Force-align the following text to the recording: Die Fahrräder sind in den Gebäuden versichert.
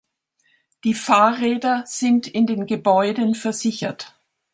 Die 0.83 0.95
Fahrräder 0.95 1.83
sind 1.85 2.25
in 2.27 2.47
den 2.47 2.65
Gebäuden 2.65 3.35
versichert. 3.35 4.17